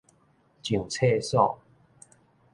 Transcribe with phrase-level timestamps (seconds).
[0.63, 1.59] 上廁所